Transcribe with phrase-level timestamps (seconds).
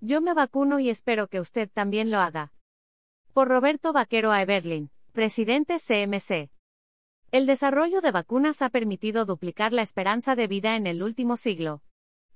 [0.00, 2.52] Yo me vacuno y espero que usted también lo haga.
[3.32, 4.46] Por Roberto Vaquero a
[5.12, 6.50] presidente CMC.
[7.32, 11.82] El desarrollo de vacunas ha permitido duplicar la esperanza de vida en el último siglo.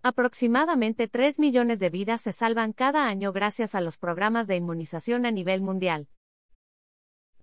[0.02, 5.24] Aproximadamente 3 millones de vidas se salvan cada año gracias a los programas de inmunización
[5.24, 6.08] a nivel mundial.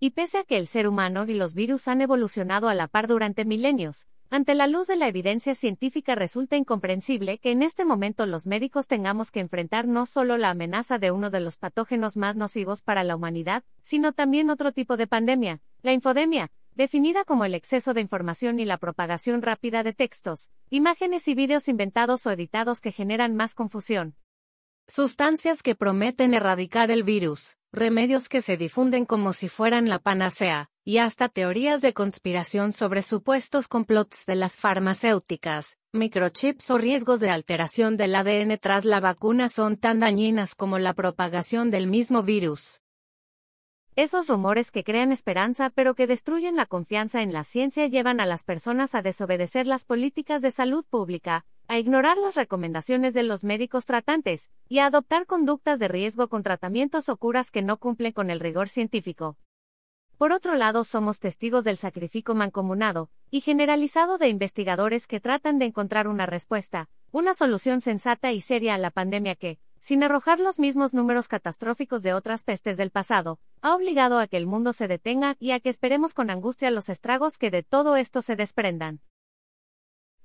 [0.01, 3.07] Y pese a que el ser humano y los virus han evolucionado a la par
[3.07, 8.27] durante milenios, ante la luz de la evidencia científica resulta incomprensible que en este momento
[8.27, 12.35] los médicos tengamos que enfrentar no solo la amenaza de uno de los patógenos más
[12.35, 17.55] nocivos para la humanidad, sino también otro tipo de pandemia, la infodemia, definida como el
[17.55, 22.81] exceso de información y la propagación rápida de textos, imágenes y vídeos inventados o editados
[22.81, 24.15] que generan más confusión.
[24.87, 30.69] Sustancias que prometen erradicar el virus, remedios que se difunden como si fueran la panacea,
[30.89, 37.29] y hasta teorías de conspiración sobre supuestos complots de las farmacéuticas, microchips o riesgos de
[37.29, 42.81] alteración del ADN tras la vacuna son tan dañinas como la propagación del mismo virus.
[43.95, 48.25] Esos rumores que crean esperanza pero que destruyen la confianza en la ciencia llevan a
[48.25, 53.43] las personas a desobedecer las políticas de salud pública, a ignorar las recomendaciones de los
[53.43, 58.11] médicos tratantes, y a adoptar conductas de riesgo con tratamientos o curas que no cumplen
[58.11, 59.37] con el rigor científico.
[60.19, 65.65] Por otro lado, somos testigos del sacrificio mancomunado y generalizado de investigadores que tratan de
[65.67, 70.59] encontrar una respuesta, una solución sensata y seria a la pandemia que, sin arrojar los
[70.59, 74.89] mismos números catastróficos de otras pestes del pasado, ha obligado a que el mundo se
[74.89, 78.99] detenga y a que esperemos con angustia los estragos que de todo esto se desprendan.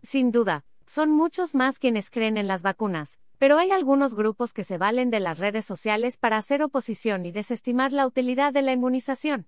[0.03, 4.65] Sin duda, son muchos más quienes creen en las vacunas, pero hay algunos grupos que
[4.65, 8.73] se valen de las redes sociales para hacer oposición y desestimar la utilidad de la
[8.73, 9.47] inmunización.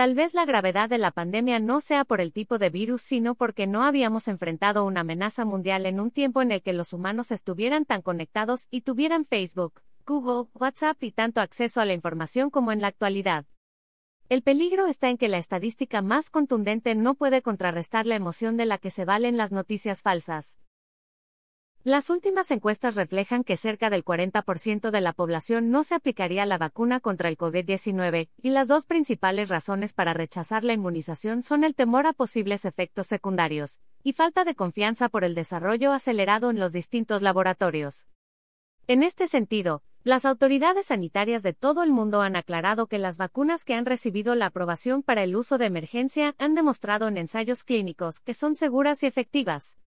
[0.00, 3.34] Tal vez la gravedad de la pandemia no sea por el tipo de virus, sino
[3.34, 7.30] porque no habíamos enfrentado una amenaza mundial en un tiempo en el que los humanos
[7.30, 12.72] estuvieran tan conectados y tuvieran Facebook, Google, WhatsApp y tanto acceso a la información como
[12.72, 13.44] en la actualidad.
[14.30, 18.64] El peligro está en que la estadística más contundente no puede contrarrestar la emoción de
[18.64, 20.58] la que se valen las noticias falsas.
[21.82, 26.58] Las últimas encuestas reflejan que cerca del 40% de la población no se aplicaría la
[26.58, 31.74] vacuna contra el COVID-19, y las dos principales razones para rechazar la inmunización son el
[31.74, 36.74] temor a posibles efectos secundarios, y falta de confianza por el desarrollo acelerado en los
[36.74, 38.08] distintos laboratorios.
[38.86, 43.64] En este sentido, las autoridades sanitarias de todo el mundo han aclarado que las vacunas
[43.64, 48.20] que han recibido la aprobación para el uso de emergencia han demostrado en ensayos clínicos
[48.20, 49.78] que son seguras y efectivas.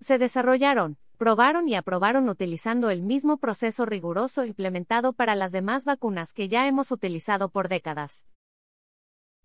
[0.00, 6.34] Se desarrollaron, probaron y aprobaron utilizando el mismo proceso riguroso implementado para las demás vacunas
[6.34, 8.26] que ya hemos utilizado por décadas.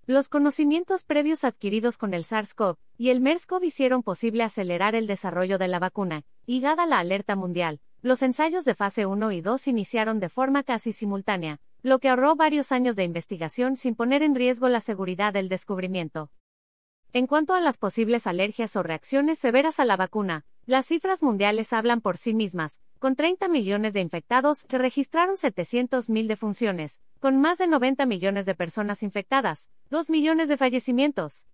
[0.07, 5.59] Los conocimientos previos adquiridos con el SARS-CoV y el MERS-CoV hicieron posible acelerar el desarrollo
[5.59, 9.67] de la vacuna, y dada la alerta mundial, los ensayos de fase 1 y 2
[9.67, 14.33] iniciaron de forma casi simultánea, lo que ahorró varios años de investigación sin poner en
[14.33, 16.31] riesgo la seguridad del descubrimiento.
[17.17, 21.73] En cuanto a las posibles alergias o reacciones severas a la vacuna, las cifras mundiales
[21.73, 22.79] hablan por sí mismas.
[22.99, 28.53] Con 30 millones de infectados, se registraron 700.000 defunciones, con más de 90 millones de
[28.53, 31.47] personas infectadas, 2 millones de fallecimientos.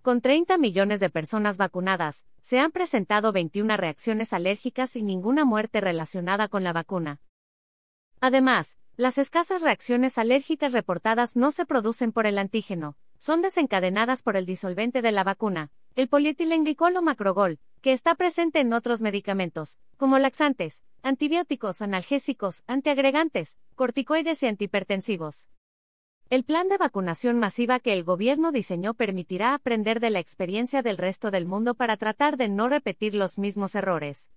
[0.00, 5.80] Con 30 millones de personas vacunadas, se han presentado 21 reacciones alérgicas y ninguna muerte
[5.80, 7.20] relacionada con la vacuna.
[8.20, 14.36] Además, las escasas reacciones alérgicas reportadas no se producen por el antígeno, son desencadenadas por
[14.36, 19.78] el disolvente de la vacuna, el polietilenglicol o macrogol, que está presente en otros medicamentos,
[19.96, 25.48] como laxantes, antibióticos, analgésicos, antiagregantes, corticoides y antihipertensivos.
[26.28, 30.98] El plan de vacunación masiva que el gobierno diseñó permitirá aprender de la experiencia del
[30.98, 34.30] resto del mundo para tratar de no repetir los mismos errores.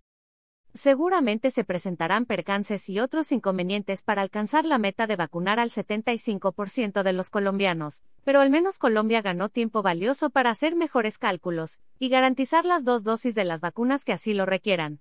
[0.78, 7.02] Seguramente se presentarán percances y otros inconvenientes para alcanzar la meta de vacunar al 75%
[7.02, 12.10] de los colombianos, pero al menos Colombia ganó tiempo valioso para hacer mejores cálculos y
[12.10, 15.00] garantizar las dos dosis de las vacunas que así lo requieran.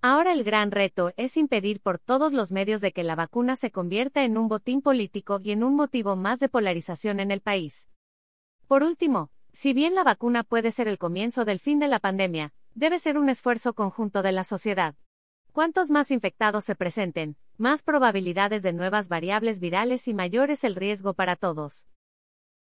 [0.00, 3.72] Ahora el gran reto es impedir por todos los medios de que la vacuna se
[3.72, 7.88] convierta en un botín político y en un motivo más de polarización en el país.
[8.68, 12.52] Por último, si bien la vacuna puede ser el comienzo del fin de la pandemia,
[12.78, 14.94] debe ser un esfuerzo conjunto de la sociedad.
[15.50, 20.76] Cuantos más infectados se presenten, más probabilidades de nuevas variables virales y mayor es el
[20.76, 21.88] riesgo para todos.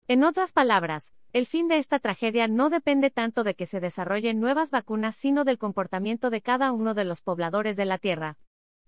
[0.07, 4.41] En otras palabras, el fin de esta tragedia no depende tanto de que se desarrollen
[4.41, 8.37] nuevas vacunas, sino del comportamiento de cada uno de los pobladores de la Tierra.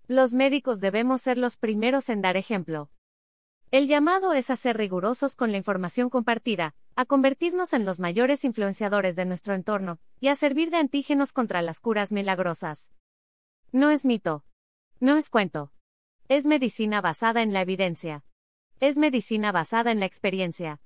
[0.05, 2.91] Los médicos debemos ser los primeros en dar ejemplo.
[3.71, 8.43] El llamado es a ser rigurosos con la información compartida, a convertirnos en los mayores
[8.43, 12.89] influenciadores de nuestro entorno, y a servir de antígenos contra las curas milagrosas.
[13.71, 14.43] No es mito.
[14.99, 15.71] No es cuento.
[16.27, 18.25] Es medicina basada en la evidencia.
[18.79, 20.81] Es medicina basada en la experiencia.